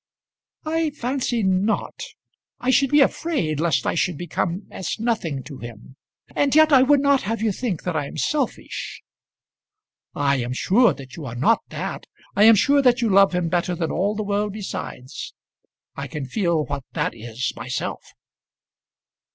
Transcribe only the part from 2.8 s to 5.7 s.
be afraid lest I should become as nothing to